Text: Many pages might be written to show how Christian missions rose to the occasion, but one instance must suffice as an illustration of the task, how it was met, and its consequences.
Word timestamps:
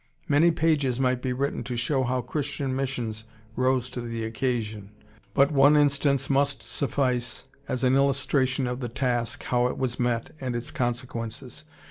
Many 0.27 0.49
pages 0.49 0.99
might 0.99 1.21
be 1.21 1.31
written 1.31 1.63
to 1.65 1.77
show 1.77 2.01
how 2.01 2.21
Christian 2.21 2.75
missions 2.75 3.25
rose 3.55 3.87
to 3.91 4.01
the 4.01 4.25
occasion, 4.25 4.89
but 5.35 5.51
one 5.51 5.77
instance 5.77 6.27
must 6.27 6.63
suffice 6.63 7.43
as 7.67 7.83
an 7.83 7.95
illustration 7.95 8.65
of 8.65 8.79
the 8.79 8.89
task, 8.89 9.43
how 9.43 9.67
it 9.67 9.77
was 9.77 9.99
met, 9.99 10.31
and 10.39 10.55
its 10.55 10.71
consequences. 10.71 11.65